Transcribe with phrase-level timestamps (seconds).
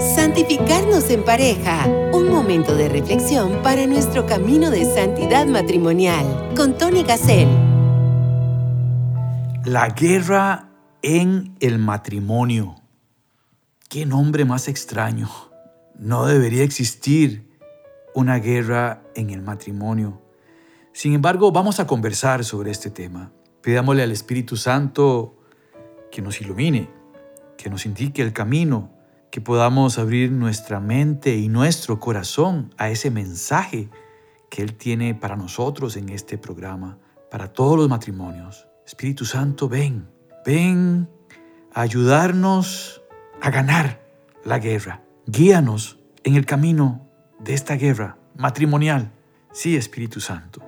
[0.00, 1.86] Santificarnos en pareja.
[2.12, 6.52] Un momento de reflexión para nuestro camino de santidad matrimonial.
[6.56, 7.48] Con Tony Gassel.
[9.64, 10.70] La guerra
[11.02, 12.76] en el matrimonio.
[13.88, 15.28] Qué nombre más extraño.
[15.98, 17.46] No debería existir
[18.14, 20.22] una guerra en el matrimonio.
[20.92, 23.32] Sin embargo, vamos a conversar sobre este tema.
[23.60, 25.36] Pidámosle al Espíritu Santo
[26.10, 26.88] que nos ilumine,
[27.58, 28.95] que nos indique el camino,
[29.36, 33.90] que podamos abrir nuestra mente y nuestro corazón a ese mensaje
[34.48, 36.96] que Él tiene para nosotros en este programa,
[37.30, 38.66] para todos los matrimonios.
[38.86, 40.08] Espíritu Santo, ven,
[40.46, 41.10] ven
[41.74, 43.02] a ayudarnos
[43.42, 44.00] a ganar
[44.42, 45.02] la guerra.
[45.26, 47.06] Guíanos en el camino
[47.38, 49.12] de esta guerra matrimonial.
[49.52, 50.62] Sí, Espíritu Santo.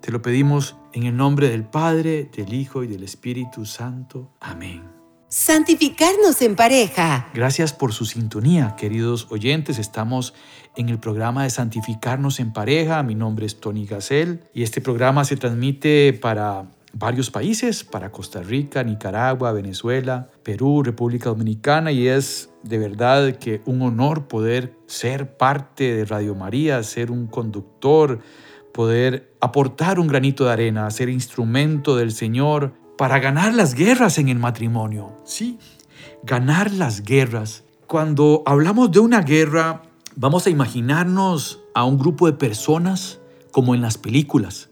[0.00, 4.30] Te lo pedimos en el nombre del Padre, del Hijo y del Espíritu Santo.
[4.38, 5.03] Amén.
[5.28, 7.28] Santificarnos en pareja.
[7.34, 9.78] Gracias por su sintonía, queridos oyentes.
[9.78, 10.34] Estamos
[10.76, 13.02] en el programa de Santificarnos en pareja.
[13.02, 18.42] Mi nombre es Tony Gassel y este programa se transmite para varios países, para Costa
[18.42, 25.36] Rica, Nicaragua, Venezuela, Perú, República Dominicana y es de verdad que un honor poder ser
[25.36, 28.20] parte de Radio María, ser un conductor
[28.74, 34.28] poder aportar un granito de arena, ser instrumento del Señor para ganar las guerras en
[34.28, 35.12] el matrimonio.
[35.24, 35.58] Sí,
[36.22, 37.64] ganar las guerras.
[37.86, 39.82] Cuando hablamos de una guerra,
[40.16, 43.20] vamos a imaginarnos a un grupo de personas
[43.50, 44.70] como en las películas,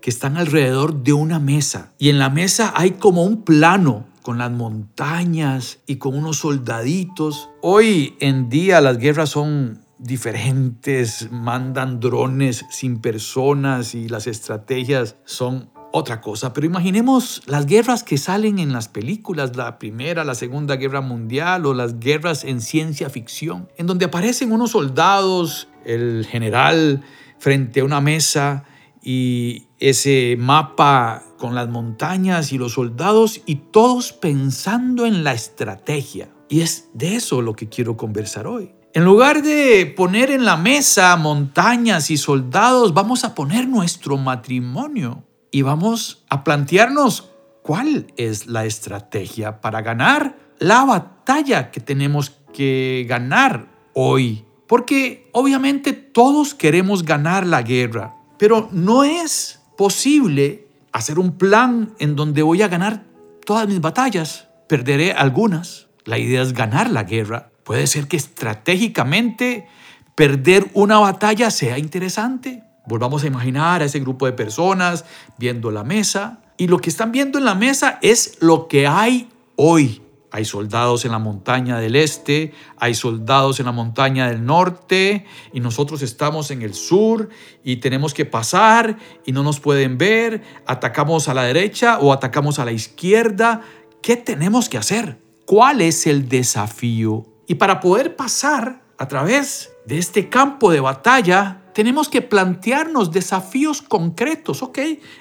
[0.00, 1.92] que están alrededor de una mesa.
[1.98, 7.50] Y en la mesa hay como un plano con las montañas y con unos soldaditos.
[7.60, 15.70] Hoy en día las guerras son diferentes, mandan drones sin personas y las estrategias son
[15.96, 16.52] otra cosa.
[16.52, 21.66] Pero imaginemos las guerras que salen en las películas, la primera, la segunda guerra mundial
[21.66, 27.04] o las guerras en ciencia ficción, en donde aparecen unos soldados, el general
[27.38, 28.64] frente a una mesa
[29.04, 36.28] y ese mapa con las montañas y los soldados y todos pensando en la estrategia.
[36.48, 38.74] Y es de eso lo que quiero conversar hoy.
[38.94, 45.22] En lugar de poner en la mesa montañas y soldados, vamos a poner nuestro matrimonio
[45.54, 47.30] y vamos a plantearnos
[47.62, 54.44] cuál es la estrategia para ganar la batalla que tenemos que ganar hoy.
[54.66, 62.16] Porque obviamente todos queremos ganar la guerra, pero no es posible hacer un plan en
[62.16, 63.04] donde voy a ganar
[63.46, 64.48] todas mis batallas.
[64.68, 65.86] Perderé algunas.
[66.04, 69.66] La idea es ganar la guerra Puede ser que estratégicamente
[70.14, 72.62] perder una batalla sea interesante.
[72.86, 75.04] Volvamos a imaginar a ese grupo de personas
[75.38, 79.28] viendo la mesa y lo que están viendo en la mesa es lo que hay
[79.56, 80.02] hoy.
[80.30, 85.60] Hay soldados en la montaña del este, hay soldados en la montaña del norte y
[85.60, 87.28] nosotros estamos en el sur
[87.62, 92.58] y tenemos que pasar y no nos pueden ver, atacamos a la derecha o atacamos
[92.58, 93.62] a la izquierda.
[94.02, 95.18] ¿Qué tenemos que hacer?
[95.46, 101.62] ¿Cuál es el desafío y para poder pasar a través de este campo de batalla,
[101.74, 104.62] tenemos que plantearnos desafíos concretos.
[104.62, 104.78] Ok,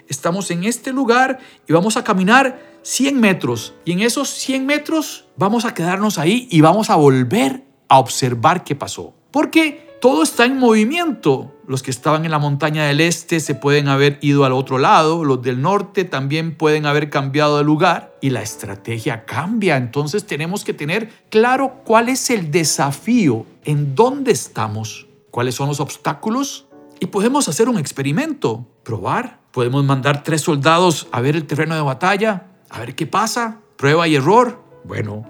[0.08, 3.74] estamos en este lugar y vamos a caminar 100 metros.
[3.86, 8.64] Y en esos 100 metros vamos a quedarnos ahí y vamos a volver a observar
[8.64, 9.14] qué pasó.
[9.32, 11.56] Porque todo está en movimiento.
[11.66, 15.24] Los que estaban en la montaña del este se pueden haber ido al otro lado,
[15.24, 19.78] los del norte también pueden haber cambiado de lugar y la estrategia cambia.
[19.78, 25.80] Entonces tenemos que tener claro cuál es el desafío, en dónde estamos, cuáles son los
[25.80, 26.68] obstáculos
[27.00, 29.40] y podemos hacer un experimento, probar.
[29.50, 34.08] Podemos mandar tres soldados a ver el terreno de batalla, a ver qué pasa, prueba
[34.08, 34.64] y error.
[34.84, 35.26] Bueno,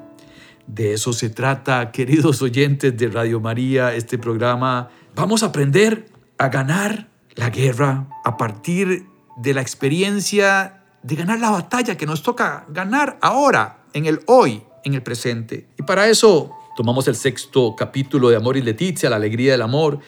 [0.68, 4.90] de eso se trata, queridos oyentes de Radio María, este programa.
[5.16, 11.50] Vamos a aprender a ganar la guerra a partir de la experiencia de ganar la
[11.50, 15.70] batalla que nos toca ganar ahora, en el hoy, en el presente.
[15.80, 20.00] Y para eso tomamos el sexto capítulo de Amor y Leticia, la alegría del amor.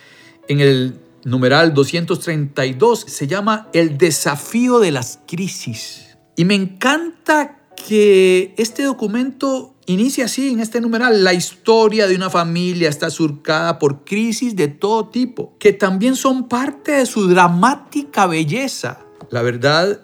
[0.47, 6.17] En el numeral 232 se llama El desafío de las crisis.
[6.35, 12.31] Y me encanta que este documento Inicia así en este numeral, la historia de una
[12.31, 18.25] familia está surcada por crisis de todo tipo, que también son parte de su dramática
[18.25, 19.05] belleza.
[19.29, 20.01] La verdad,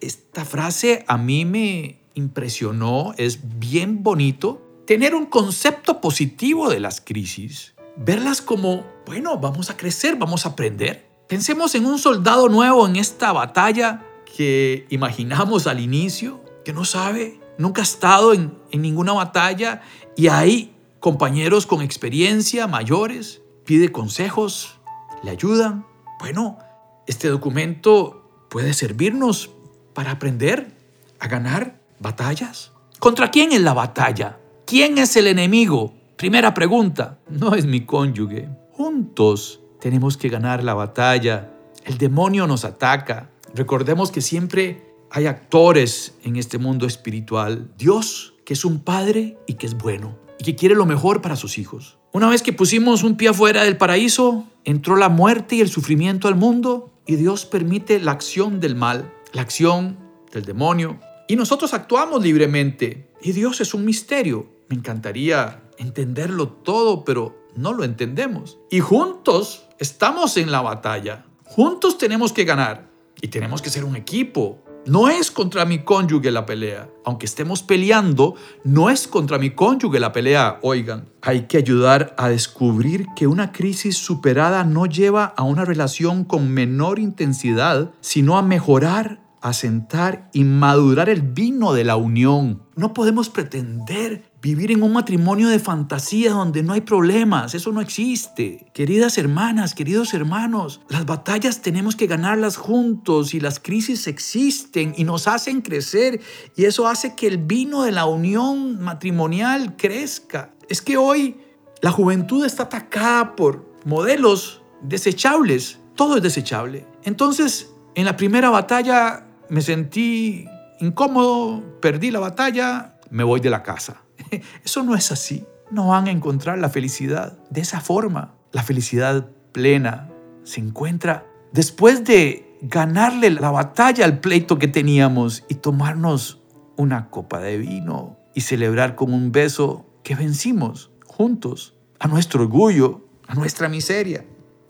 [0.00, 4.62] esta frase a mí me impresionó, es bien bonito
[4.92, 10.50] tener un concepto positivo de las crisis, verlas como, bueno, vamos a crecer, vamos a
[10.50, 11.08] aprender.
[11.30, 14.04] Pensemos en un soldado nuevo en esta batalla
[14.36, 19.80] que imaginamos al inicio, que no sabe nunca ha estado en, ninguna batalla
[20.14, 24.78] y hay compañeros con experiencia, mayores, pide consejos,
[25.22, 25.86] le ayudan.
[26.20, 26.58] Bueno,
[27.06, 29.48] este documento puede servirnos
[29.94, 30.76] para aprender
[31.18, 32.72] a ganar batallas.
[32.98, 34.36] ¿Contra quién es la batalla?
[34.72, 35.92] ¿Quién es el enemigo?
[36.16, 37.18] Primera pregunta.
[37.28, 38.48] No es mi cónyuge.
[38.70, 41.52] Juntos tenemos que ganar la batalla.
[41.84, 43.28] El demonio nos ataca.
[43.54, 47.70] Recordemos que siempre hay actores en este mundo espiritual.
[47.76, 51.36] Dios, que es un padre y que es bueno y que quiere lo mejor para
[51.36, 51.98] sus hijos.
[52.14, 56.28] Una vez que pusimos un pie afuera del paraíso, entró la muerte y el sufrimiento
[56.28, 59.98] al mundo y Dios permite la acción del mal, la acción
[60.32, 60.98] del demonio.
[61.28, 63.10] Y nosotros actuamos libremente.
[63.22, 64.51] Y Dios es un misterio.
[64.72, 68.56] Me encantaría entenderlo todo, pero no lo entendemos.
[68.70, 71.26] Y juntos estamos en la batalla.
[71.44, 72.88] Juntos tenemos que ganar.
[73.20, 74.64] Y tenemos que ser un equipo.
[74.86, 76.88] No es contra mi cónyuge la pelea.
[77.04, 78.34] Aunque estemos peleando,
[78.64, 80.58] no es contra mi cónyuge la pelea.
[80.62, 86.24] Oigan, hay que ayudar a descubrir que una crisis superada no lleva a una relación
[86.24, 92.62] con menor intensidad, sino a mejorar asentar y madurar el vino de la unión.
[92.76, 97.54] No podemos pretender vivir en un matrimonio de fantasía donde no hay problemas.
[97.54, 98.66] Eso no existe.
[98.74, 105.04] Queridas hermanas, queridos hermanos, las batallas tenemos que ganarlas juntos y las crisis existen y
[105.04, 106.20] nos hacen crecer
[106.56, 110.50] y eso hace que el vino de la unión matrimonial crezca.
[110.68, 111.36] Es que hoy
[111.80, 115.78] la juventud está atacada por modelos desechables.
[115.94, 116.84] Todo es desechable.
[117.04, 120.46] Entonces, en la primera batalla me sentí
[120.80, 124.02] incómodo, perdí la batalla, me voy de la casa.
[124.64, 125.46] Eso no es así.
[125.70, 128.34] No van a encontrar la felicidad de esa forma.
[128.52, 130.10] La felicidad plena
[130.44, 136.42] se encuentra después de ganarle la batalla al pleito que teníamos y tomarnos
[136.76, 143.06] una copa de vino y celebrar con un beso que vencimos juntos a nuestro orgullo,
[143.26, 144.24] a nuestra miseria.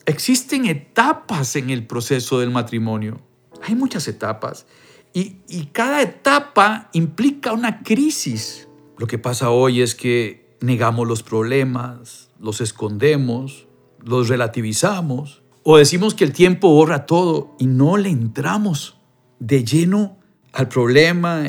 [0.05, 3.21] Existen etapas en el proceso del matrimonio.
[3.63, 4.67] Hay muchas etapas
[5.15, 8.69] y, cada etapa implica una crisis.
[9.03, 13.67] Lo que pasa hoy es que negamos los problemas, los escondemos,
[14.01, 19.01] los relativizamos o decimos que el tiempo borra todo y no le entramos
[19.41, 20.21] de lleno
[20.53, 21.43] al problema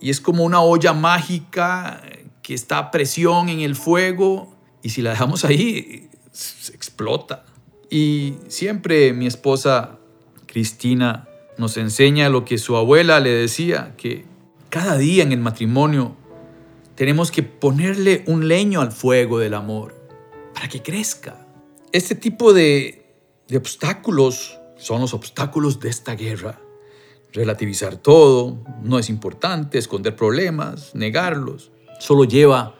[0.00, 2.00] y es como una olla mágica
[2.44, 6.10] que está a presión en el fuego y si la dejamos ahí
[6.72, 7.44] explota.
[7.90, 9.98] Y siempre mi esposa
[10.46, 11.26] Cristina
[11.58, 14.24] nos enseña lo que su abuela le decía, que
[14.70, 16.16] cada día en el matrimonio
[16.94, 19.94] tenemos que ponerle un leño al fuego del amor
[20.54, 21.46] para que crezca.
[21.92, 23.14] Este tipo de,
[23.54, 26.60] obstáculos son los obstáculos de esta guerra.
[27.32, 32.76] Relativizar todo, no es importante, esconder problemas, negarlos, solo lleva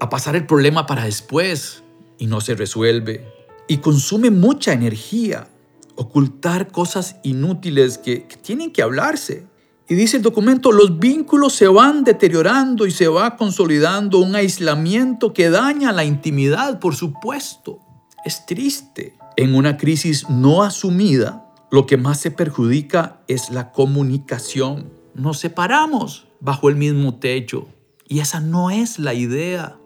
[0.00, 1.82] a pasar el problema para después
[2.18, 3.26] y no se resuelve.
[3.68, 5.48] Y consume mucha energía
[5.94, 9.46] ocultar cosas inútiles que, tienen que hablarse.
[9.90, 15.32] Y dice el documento, los vínculos se van deteriorando y se va consolidando un aislamiento
[15.32, 17.80] que daña la intimidad, por supuesto.
[18.24, 19.16] Es triste.
[19.36, 24.90] En una crisis no asumida, lo que más se perjudica es la comunicación.
[25.14, 27.66] Nos separamos bajo el mismo techo
[28.06, 29.78] y esa no es la idea.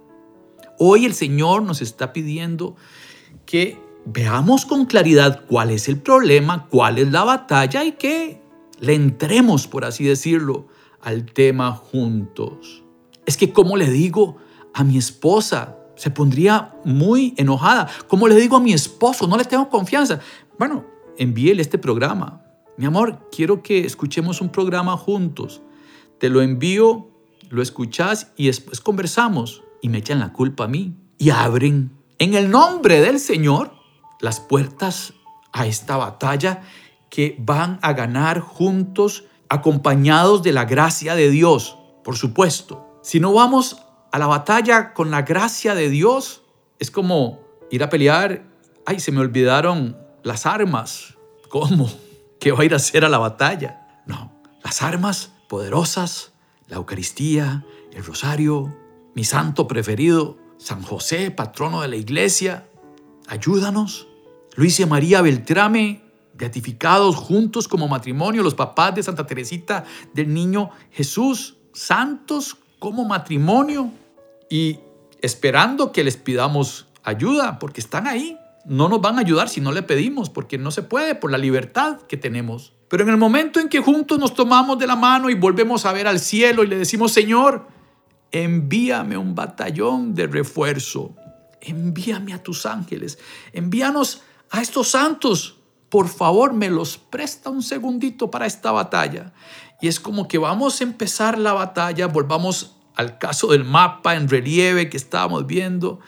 [0.79, 2.75] Hoy el Señor nos está pidiendo
[3.47, 8.42] que veamos con claridad cuál es el problema, cuál es la batalla y que
[8.83, 10.67] le entremos, por así decirlo,
[11.01, 12.83] al tema juntos.
[13.25, 14.39] Es que, como le digo
[14.75, 15.79] a mi esposa?
[15.95, 17.89] Se pondría muy enojada.
[18.09, 19.29] ¿Cómo le digo a mi esposo?
[19.29, 20.19] No le tengo confianza.
[20.59, 20.85] Bueno,
[21.17, 22.43] envíele este programa.
[22.77, 25.63] Mi amor, quiero que escuchemos un programa juntos.
[26.19, 27.09] Te lo envío,
[27.51, 32.35] lo escuchas y después conversamos y me echan la culpa a mí y abren en
[32.35, 33.75] el nombre del Señor
[34.21, 35.15] las puertas
[35.53, 36.63] a esta batalla
[37.13, 42.99] que van a ganar juntos, acompañados de la gracia de Dios, por supuesto.
[43.03, 46.41] Si no vamos a la batalla con la gracia de Dios,
[46.79, 47.41] es como
[47.71, 48.47] ir a pelear,
[48.87, 51.19] ay, se me olvidaron las armas.
[51.51, 51.93] ¿Cómo?
[52.41, 54.03] ¿Qué va a ir a hacer a la batalla?
[54.07, 54.33] No,
[54.65, 56.33] las armas poderosas,
[56.67, 58.75] la Eucaristía, el rosario,
[59.15, 62.67] mi santo preferido, San José, patrono de la iglesia,
[63.29, 64.09] ayúdanos
[64.55, 66.03] Luis y María Beltrame,
[66.43, 73.93] beatificados juntos como matrimonio, los papás de Santa Teresita del Niño Jesús, santos como matrimonio
[74.51, 74.81] y
[75.21, 78.37] esperando que les pidamos ayuda, porque están ahí.
[78.65, 81.39] No nos van a ayudar si no le pedimos, porque no se puede por la
[81.39, 82.73] libertad que tenemos.
[82.89, 85.93] Pero en el momento en que juntos nos tomamos de la mano y volvemos a
[85.93, 87.69] ver al cielo y le decimos, Señor,
[88.33, 91.15] envíame un batallón de refuerzo.
[91.61, 93.21] Envíame a tus ángeles.
[93.53, 95.62] Envíanos a estos santos.
[95.93, 99.35] Por favor, me los presta un segundito para esta batalla.
[99.83, 104.27] Y es como que vamos a empezar la batalla, volvamos al caso del mapa en
[104.27, 106.01] relieve que estábamos viendo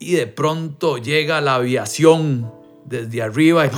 [0.00, 2.52] y de pronto llega la aviación
[2.86, 3.70] desde arriba y,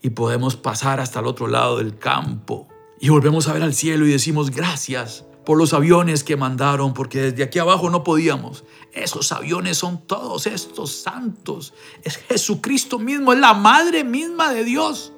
[0.00, 2.68] y podemos pasar hasta el otro lado del campo.
[2.98, 7.20] Y volvemos a ver al cielo y decimos gracias por los aviones que mandaron, porque
[7.22, 8.64] desde aquí abajo no podíamos.
[8.92, 11.72] Esos aviones son todos estos santos.
[12.02, 15.12] Es Jesucristo mismo, es la madre misma de Dios.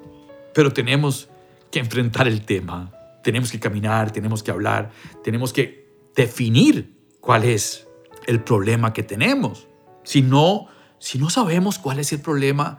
[0.53, 1.29] Pero tenemos
[1.71, 2.91] que enfrentar el tema.
[3.23, 4.91] Tenemos que caminar, tenemos que hablar,
[5.23, 7.87] tenemos que definir cuál es
[8.27, 9.67] el problema que tenemos.
[10.03, 10.67] Si no,
[10.99, 12.77] si no sabemos cuál es el problema,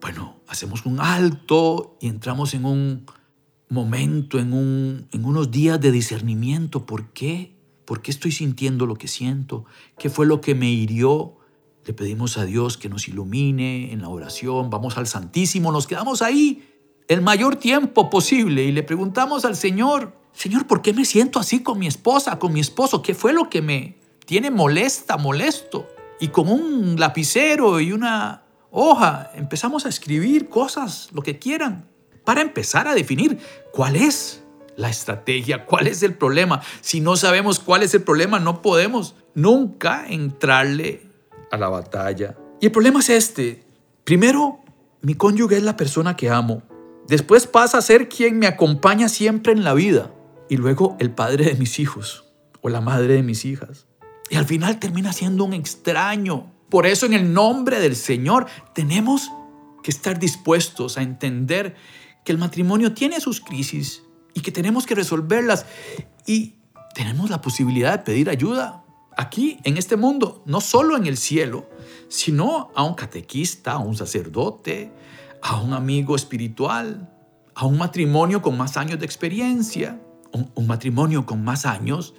[0.00, 3.04] bueno, hacemos un alto y entramos en un
[3.68, 6.86] momento, en, un, en unos días de discernimiento.
[6.86, 7.54] ¿Por qué?
[7.84, 9.64] ¿Por qué estoy sintiendo lo que siento?
[9.98, 11.36] ¿Qué fue lo que me hirió?
[11.84, 16.20] Le pedimos a Dios que nos ilumine en la oración, vamos al Santísimo, nos quedamos
[16.20, 16.62] ahí
[17.08, 21.62] el mayor tiempo posible y le preguntamos al Señor, Señor, ¿por qué me siento así
[21.62, 23.00] con mi esposa, con mi esposo?
[23.00, 23.96] ¿Qué fue lo que me,
[24.28, 25.88] tiene molesta, molesto.
[26.20, 31.88] Y con un lapicero y una hoja empezamos a escribir cosas, lo que quieran,
[32.28, 33.38] para empezar a definir
[33.72, 34.44] cuál es
[34.76, 36.60] la estrategia, cuál es el problema.
[36.82, 41.06] Si no sabemos cuál es el problema, no podemos nunca entrarle
[41.50, 42.36] a la batalla.
[42.60, 43.64] Y el problema es este.
[44.04, 44.60] Primero,
[45.00, 46.62] mi cónyuge es la persona que amo.
[47.06, 50.12] Después pasa a ser quien me acompaña siempre en la vida.
[50.50, 52.26] Y luego el padre de mis hijos
[52.60, 53.86] o la madre de mis hijas.
[54.28, 56.52] Y al final termina siendo un extraño.
[56.68, 59.30] Por eso en el nombre del Señor tenemos
[59.82, 61.74] que estar dispuestos a entender
[62.28, 64.02] que el matrimonio tiene sus crisis
[64.34, 65.64] y que tenemos que resolverlas.
[66.26, 66.56] Y
[66.94, 68.84] tenemos la posibilidad de pedir ayuda
[69.16, 71.70] aquí, en este mundo, no solo en el cielo,
[72.08, 74.92] sino a un catequista, a un sacerdote,
[75.40, 77.10] a un amigo espiritual,
[77.54, 79.98] a un matrimonio con más años de experiencia,
[80.30, 82.12] un, un matrimonio con más años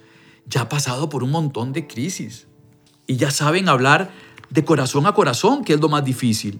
[0.44, 2.48] ya ha pasado por un montón de crisis
[3.06, 4.10] y ya saben hablar
[4.48, 6.58] de corazón a corazón, que es lo más difícil.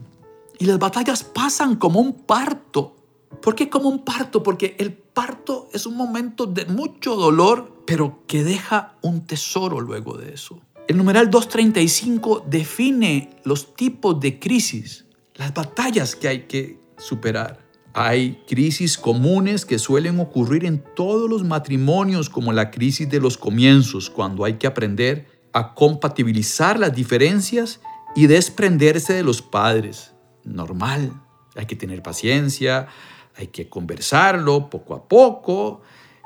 [0.60, 2.99] Y las batallas pasan como un parto.
[3.42, 4.42] ¿Por qué como un parto?
[4.42, 10.16] Porque el parto es un momento de mucho dolor, pero que deja un tesoro luego
[10.18, 10.60] de eso.
[10.88, 15.06] El numeral 235 define los tipos de crisis,
[15.36, 17.64] las batallas que hay que superar.
[17.92, 23.38] Hay crisis comunes que suelen ocurrir en todos los matrimonios, como la crisis de los
[23.38, 27.80] comienzos, cuando hay que aprender a compatibilizar las diferencias
[28.14, 30.12] y desprenderse de los padres.
[30.44, 31.12] Normal,
[31.56, 32.88] hay que tener paciencia,
[33.36, 35.82] hay que conversarlo poco a poco.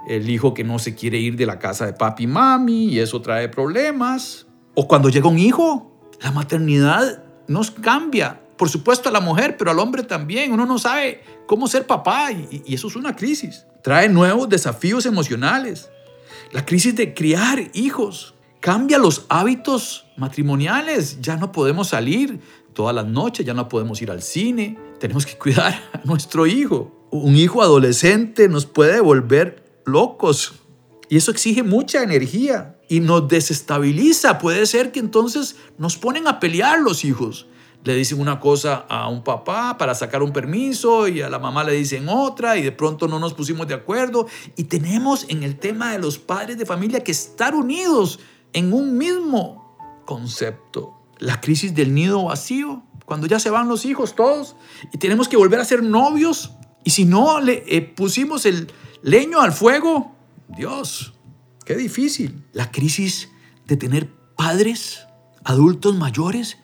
[0.09, 2.99] El hijo que no se quiere ir de la casa de papi y mami y
[2.99, 4.47] eso trae problemas.
[4.75, 9.71] O cuando llega un hijo, la maternidad nos cambia por supuesto a la mujer, pero
[9.71, 10.53] al hombre también.
[10.53, 13.67] Uno no sabe cómo ser papá y, eso es una crisis.
[13.83, 15.91] Trae nuevos desafíos emocionales.
[16.53, 21.21] La crisis de criar hijos cambia los hábitos matrimoniales.
[21.21, 22.41] Ya no podemos salir
[22.75, 24.79] todas las noches, ya no podemos ir al cine.
[24.99, 27.09] Tenemos que cuidar a nuestro hijo.
[27.11, 30.55] Un hijo adolescente nos puede volver locos
[31.09, 34.39] y eso exige mucha energía y nos desestabiliza.
[34.39, 37.47] Puede ser que entonces nos ponen a pelear los hijos
[37.85, 41.63] le dicen una cosa a un papá para sacar un permiso y a la mamá
[41.65, 44.27] le dicen otra y de pronto no nos pusimos de acuerdo.
[44.57, 48.21] Y tenemos en el tema de los padres de familia que estar unidos
[48.55, 49.77] en un mismo
[50.07, 51.04] concepto.
[51.19, 54.57] La crisis del nido vacío, cuando ya se van los hijos todos
[54.93, 56.53] y tenemos que volver a ser novios.
[56.85, 60.15] Y si no le eh, pusimos el leño al fuego,
[60.49, 61.15] Dios,
[61.65, 62.45] qué difícil.
[62.53, 63.31] La crisis
[63.67, 65.07] de tener padres
[65.45, 66.59] adultos mayores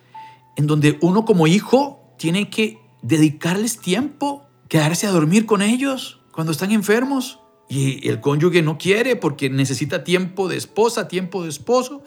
[0.56, 6.52] en donde uno como hijo tiene que dedicarles tiempo, quedarse a dormir con ellos cuando
[6.52, 7.40] están enfermos.
[7.70, 12.02] Y el cónyuge no quiere porque necesita tiempo de esposa, tiempo de esposo.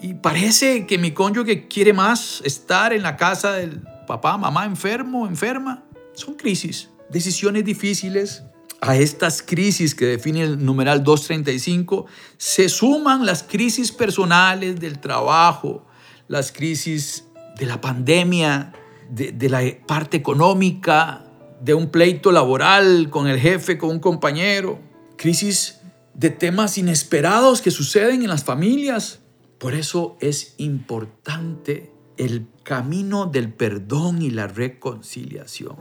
[0.00, 5.26] Y parece que mi cónyuge quiere más estar en la casa del papá, mamá enfermo,
[5.26, 5.82] enferma.
[6.14, 8.44] Son crisis, decisiones difíciles.
[8.80, 12.06] A estas crisis que define el numeral 235
[12.36, 15.84] se suman las crisis personales del trabajo,
[16.28, 17.24] las crisis
[17.58, 18.72] de la pandemia,
[19.10, 21.24] de, la parte económica,
[21.60, 24.78] de un pleito laboral con el jefe, con un compañero,
[25.18, 25.80] crisis
[26.14, 29.20] de temas inesperados que suceden en las familias.
[29.58, 35.76] Por eso es importante el camino del perdón y la reconciliación.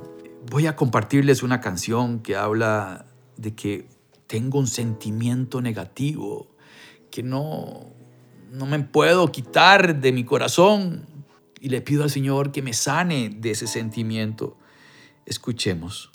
[0.50, 3.06] Voy a compartirles una canción que habla
[3.38, 3.88] de que
[4.27, 6.48] tengo un sentimiento negativo
[7.10, 7.94] que no,
[8.51, 11.06] no me puedo quitar de mi corazón.
[11.60, 14.58] Y le pido al Señor que me sane de ese sentimiento.
[15.25, 16.12] Escuchemos.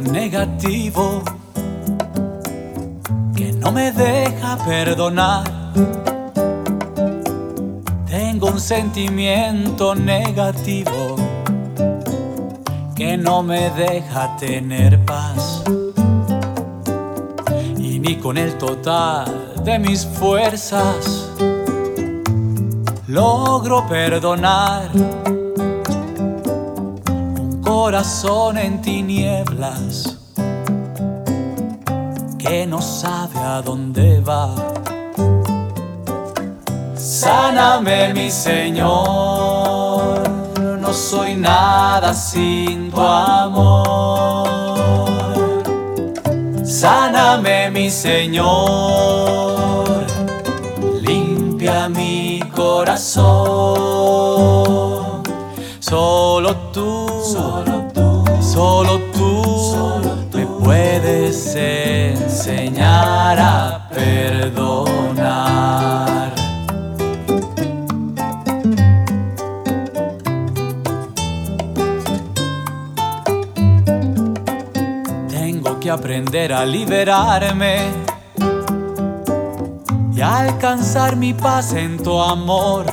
[0.00, 1.22] Negativo
[3.36, 5.44] que no me deja perdonar.
[8.06, 11.16] Tengo un sentimiento negativo
[12.94, 15.62] que no me deja tener paz.
[17.78, 21.30] Y ni con el total de mis fuerzas
[23.06, 24.90] logro perdonar
[27.90, 30.16] corazón en tinieblas
[32.38, 34.54] que no sabe a dónde va.
[36.94, 40.22] Sáname, mi Señor,
[40.80, 44.48] no soy nada sin tu amor.
[46.64, 48.46] Sáname, mi Señor,
[51.02, 53.80] limpia mi corazón.
[55.80, 57.10] Solo tú,
[58.52, 60.00] solo tú,
[60.34, 65.20] me puedes enseñar a perdonar.
[75.28, 77.76] Tengo que aprender a liberarme
[80.12, 82.86] y alcanzar mi paz en tu amor.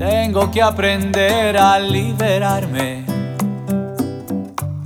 [0.00, 3.11] Tengo que aprender a liberarme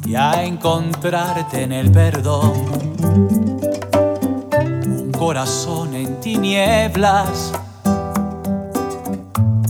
[0.06, 2.52] y a encontrarte en el perdón.
[4.86, 7.52] Un corazón en tinieblas,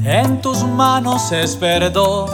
[0.04, 2.28] en tus manos es perdón.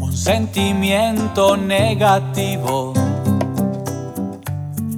[0.00, 2.94] Un sentimiento negativo,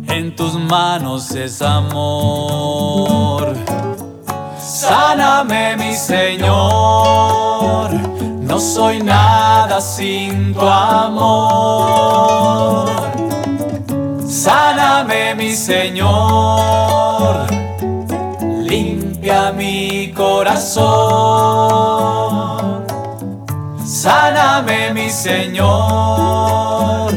[0.06, 3.56] en tus manos es amor.
[4.60, 7.90] Sáname, mi Señor,
[8.62, 11.40] soy nada sin tu amor.
[14.28, 17.46] Sáname, mi Señor,
[18.62, 20.82] limpia mi corazón.
[23.84, 27.12] Sáname, mi Señor,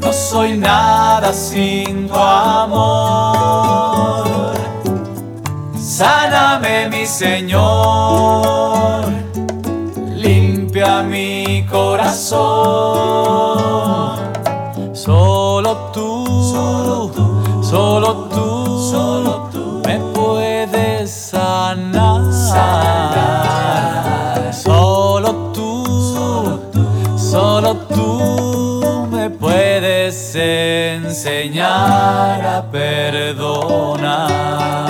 [0.00, 4.26] no soy nada sin tu amor.
[5.80, 8.77] Sáname, mi Señor,
[12.30, 14.18] corazón.
[14.94, 22.32] Solo tú, solo tú, solo tú, solo tú me puedes sanar.
[24.52, 26.84] Solo tú, solo tú,
[27.18, 34.87] solo tú me puedes enseñar a perdonar.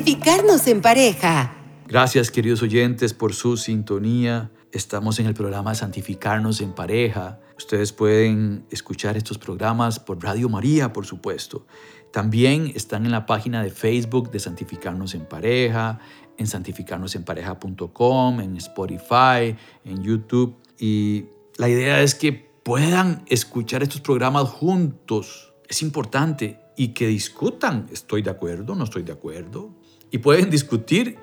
[0.00, 1.54] Santificarnos en pareja.
[1.86, 4.50] Gracias queridos oyentes por su sintonía.
[4.72, 7.38] Estamos en el programa Santificarnos en pareja.
[7.58, 11.66] Ustedes pueden escuchar estos programas por Radio María, por supuesto.
[12.14, 16.00] También están en la página de Facebook de Santificarnos en pareja,
[16.38, 20.56] en santificarnosenpareja.com, en Spotify, en YouTube.
[20.78, 21.26] Y
[21.58, 25.52] la idea es que puedan escuchar estos programas juntos.
[25.68, 27.86] Es importante y que discutan.
[27.92, 28.74] ¿Estoy de acuerdo?
[28.74, 29.78] ¿No estoy de acuerdo?
[30.10, 31.18] Y pueden discutir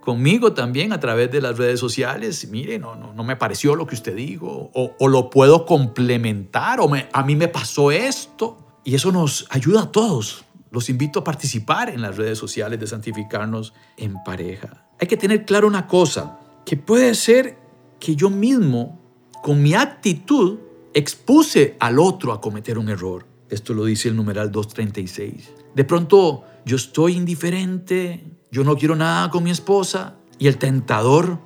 [0.00, 2.48] conmigo también a través de las redes sociales.
[2.48, 4.70] Mire, no, no, no me pareció lo que usted dijo.
[4.74, 6.80] O, lo puedo complementar.
[6.80, 8.58] O me, a mí me pasó esto.
[8.84, 10.44] Y eso nos ayuda a todos.
[10.70, 14.88] Los invito a participar en las redes sociales de Santificarnos en pareja.
[15.00, 17.58] Hay que tener claro una cosa, que puede ser
[17.98, 19.00] que yo mismo,
[19.42, 20.58] con mi actitud,
[20.94, 23.26] expuse al otro a cometer un error.
[23.48, 25.50] Esto lo dice el numeral 236.
[25.74, 31.38] De pronto yo estoy indiferente, yo no quiero nada con mi esposa y el tentador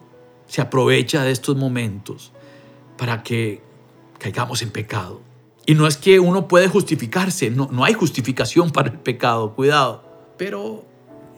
[0.46, 2.32] se aprovecha de estos momentos
[2.96, 3.62] para que
[4.18, 5.20] caigamos en pecado.
[5.66, 10.04] Y no es que uno puede justificarse, no, no hay justificación para el pecado, cuidado,
[10.36, 10.84] pero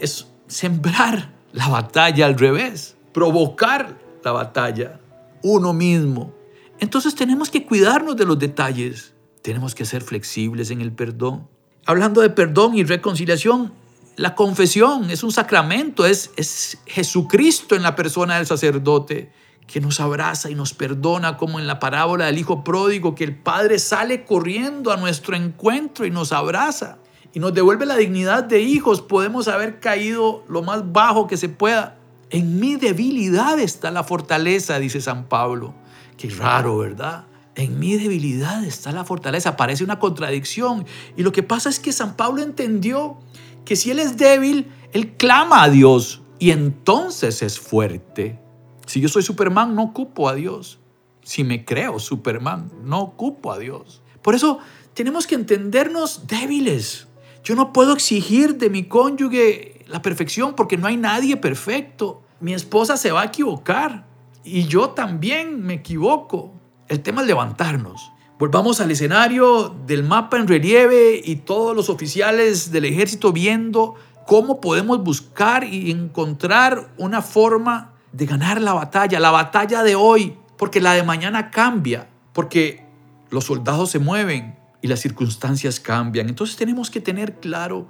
[0.01, 5.01] es sembrar la batalla al revés, provocar la batalla
[5.43, 6.35] uno mismo.
[6.79, 11.49] Entonces tenemos que cuidarnos de los detalles, tenemos que ser flexibles en el perdón.
[11.87, 13.73] Hablando de perdón y reconciliación,
[14.17, 19.31] la confesión es un sacramento, es, es Jesucristo en la persona del sacerdote
[19.67, 23.37] que nos abraza y nos perdona, como en la parábola del Hijo Pródigo, que el
[23.37, 26.99] Padre sale corriendo a nuestro encuentro y nos abraza
[27.33, 29.03] y nos devuelve la dignidad de hijos.
[29.03, 31.99] Podemos haber caído lo más bajo que se pueda.
[32.31, 35.75] En mi debilidad está la fortaleza, dice San Pablo.
[36.17, 37.27] Qué raro, ¿verdad?
[37.57, 39.57] En mi debilidad está la fortaleza.
[39.57, 40.85] Parece una contradicción.
[41.17, 43.17] Y lo que pasa es que San Pablo entendió
[43.65, 48.39] que si él es débil, él clama a Dios y entonces es fuerte.
[48.87, 50.79] Si yo soy Superman, no ocupo a Dios.
[51.23, 54.03] Si me creo Superman, no ocupo a Dios.
[54.21, 54.59] Por eso
[54.93, 57.09] tenemos que entendernos débiles.
[57.43, 62.23] Yo no puedo exigir de mi cónyuge la perfección porque no hay nadie perfecto.
[62.39, 64.07] Mi esposa se va a equivocar
[64.45, 66.53] y yo también me equivoco.
[66.89, 68.13] El tema es levantarnos.
[68.39, 73.95] Volvamos al escenario del mapa en relieve y todos los oficiales del ejército viendo
[74.27, 80.37] cómo podemos buscar y encontrar una forma de ganar la batalla, la batalla de hoy,
[80.59, 82.87] porque la de mañana cambia, porque
[83.31, 86.29] los soldados se mueven y las circunstancias cambian.
[86.29, 87.89] Entonces tenemos que tener claro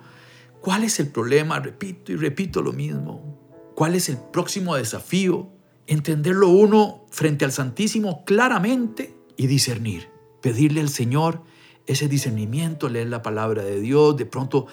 [0.60, 3.38] cuál es el problema, repito y repito lo mismo,
[3.74, 5.48] cuál es el próximo desafío,
[5.86, 10.08] entenderlo uno frente al Santísimo claramente y discernir,
[10.42, 11.42] pedirle al Señor
[11.86, 14.66] ese discernimiento, leer la palabra de Dios, de pronto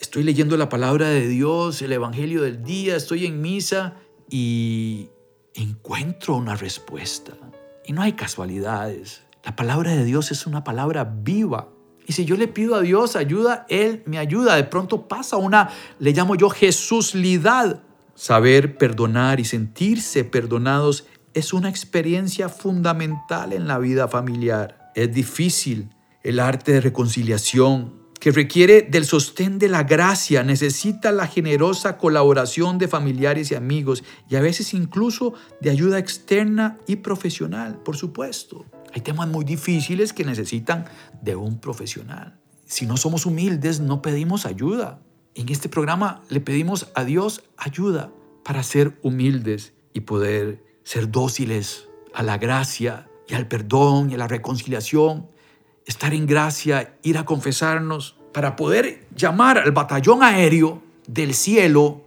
[0.00, 3.96] estoy leyendo la palabra de Dios, el Evangelio del día, estoy en misa
[4.30, 5.08] y
[5.54, 7.32] encuentro una respuesta.
[7.84, 9.22] Y no hay casualidades.
[9.44, 11.70] La palabra de Dios es una palabra viva.
[12.06, 14.56] Y si yo le pido a Dios ayuda, Él me ayuda.
[14.56, 17.82] De pronto pasa una, le llamo yo Jesuslidad.
[18.18, 24.90] Saber perdonar y sentirse perdonados es una experiencia fundamental en la vida familiar.
[24.96, 25.90] Es difícil
[26.24, 32.76] el arte de reconciliación, que requiere del sostén de la gracia, necesita la generosa colaboración
[32.78, 38.66] de familiares y amigos y a veces incluso de ayuda externa y profesional, por supuesto.
[38.92, 40.86] Hay temas muy difíciles que necesitan
[41.22, 42.40] de un profesional.
[42.64, 45.02] Si no somos humildes, no pedimos ayuda.
[45.38, 48.10] En este programa le pedimos a Dios ayuda
[48.42, 54.18] para ser humildes y poder ser dóciles a la gracia y al perdón y a
[54.18, 55.28] la reconciliación
[55.86, 62.02] estar en gracia, ir a confesarnos, para poder llamar al batallón aéreo del cielo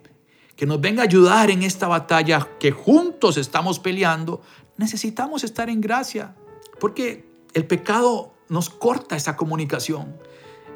[0.57, 4.41] que nos venga a ayudar en esta batalla que juntos estamos peleando,
[4.75, 6.35] necesitamos estar en gracia,
[6.81, 10.17] porque el pecado nos corta esa comunicación.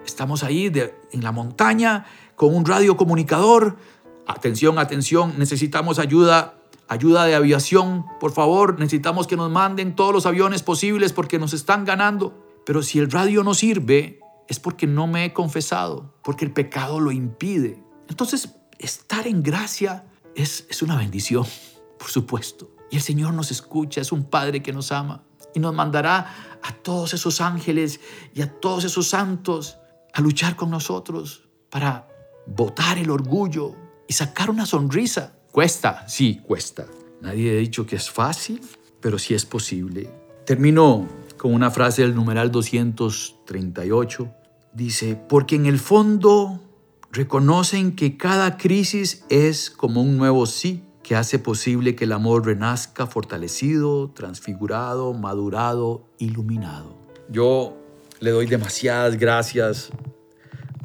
[0.06, 0.72] Estamos ahí
[1.12, 3.78] en la montaña con un radiocomunicador.
[4.28, 6.56] Atención, atención, necesitamos ayuda,
[6.88, 8.06] ayuda de aviación.
[8.20, 12.34] Por favor, necesitamos que nos manden todos los aviones posibles porque nos están ganando.
[12.66, 17.00] Pero si el radio no sirve, es porque no me he confesado, porque el pecado
[17.00, 17.84] lo impide.
[18.10, 21.46] Entonces, estar en gracia es, es una bendición,
[21.98, 22.72] por supuesto.
[22.92, 26.72] Y el Señor nos escucha, es un Padre que nos ama y nos mandará a
[26.74, 28.00] todos esos ángeles
[28.34, 29.78] y a todos esos santos
[30.14, 32.08] a luchar con nosotros para
[32.46, 33.76] botar el orgullo
[34.08, 35.36] y sacar una sonrisa.
[35.52, 36.86] Cuesta, sí, cuesta.
[37.22, 38.62] Nadie ha dicho que es fácil,
[39.00, 40.10] pero sí es posible.
[40.46, 44.32] Termino con una frase del numeral 238.
[44.74, 46.62] Dice, porque en el fondo
[47.12, 52.46] reconocen que cada crisis es como un nuevo sí que hace posible que el amor
[52.46, 56.98] renazca fortalecido, transfigurado, madurado, iluminado.
[57.30, 57.78] Yo
[58.20, 59.92] le doy demasiadas gracias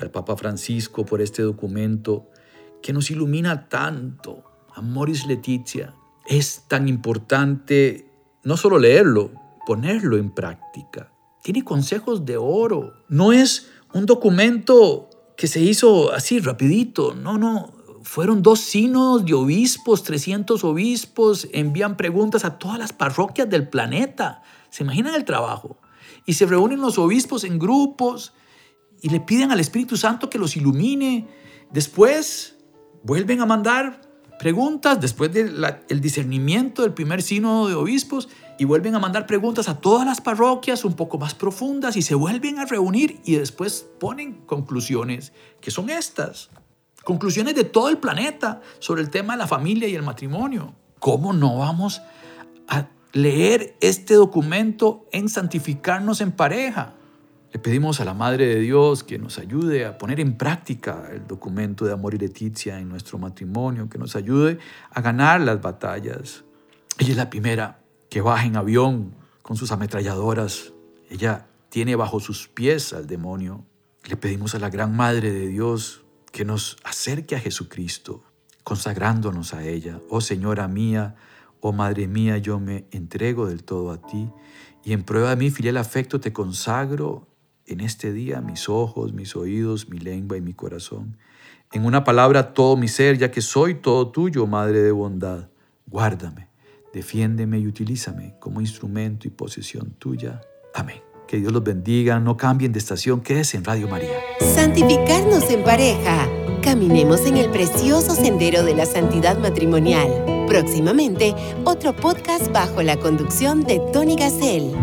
[0.02, 2.28] al Papa Francisco por este documento
[2.82, 4.44] que nos ilumina tanto.
[4.74, 5.94] Amoris Letizia.
[6.26, 8.10] Es tan importante
[8.44, 9.32] no solo leerlo,
[9.66, 11.12] ponerlo en práctica.
[11.42, 12.92] Tiene consejos de oro.
[13.08, 17.14] No es un documento que se hizo así rapidito.
[17.14, 17.72] No, no.
[18.02, 24.42] Fueron dos sínodos de obispos, 300 obispos, envían preguntas a todas las parroquias del planeta.
[24.70, 25.78] ¿Se imaginan el trabajo?
[26.26, 28.32] Y se reúnen los obispos en grupos
[29.02, 31.28] y le piden al Espíritu Santo que los ilumine.
[31.70, 32.56] Después
[33.02, 34.00] vuelven a mandar
[34.38, 39.80] preguntas, después del discernimiento del primer sínodo de obispos, y vuelven a mandar preguntas a
[39.80, 44.42] todas las parroquias un poco más profundas y se vuelven a reunir y después ponen
[44.44, 45.32] conclusiones
[45.62, 46.50] que son estas.
[47.02, 50.74] Conclusiones de todo el planeta sobre el tema de la familia y el matrimonio.
[50.98, 52.02] ¿Cómo no vamos
[52.68, 56.94] a leer este documento en santificarnos en pareja?
[57.52, 61.26] Le pedimos a la Madre de Dios que nos ayude a poner en práctica el
[61.26, 64.58] documento de amor y leticia en nuestro matrimonio, que nos ayude
[64.92, 66.44] a ganar las batallas.
[66.98, 70.72] Ella es la primera que baja en avión con sus ametralladoras.
[71.08, 73.64] Ella tiene bajo sus pies al demonio.
[74.08, 78.22] Le pedimos a la Gran Madre de Dios que nos acerque a Jesucristo,
[78.62, 79.98] consagrándonos a ella.
[80.08, 81.16] Oh Señora mía,
[81.60, 84.30] Oh Madre mía, yo me entrego del todo a ti
[84.82, 87.26] y en prueba de mi filial afecto te consagro
[87.72, 91.16] en este día mis ojos, mis oídos, mi lengua y mi corazón.
[91.72, 95.48] En una palabra, todo mi ser, ya que soy todo tuyo, Madre de bondad.
[95.86, 96.48] Guárdame,
[96.92, 100.40] defiéndeme y utilízame como instrumento y posesión tuya.
[100.74, 101.00] Amén.
[101.28, 104.18] Que Dios los bendiga, no cambien de estación, quédese en Radio María.
[104.40, 106.28] Santificarnos en pareja.
[106.60, 110.44] Caminemos en el precioso sendero de la santidad matrimonial.
[110.48, 114.74] Próximamente, otro podcast bajo la conducción de Tony Gassel.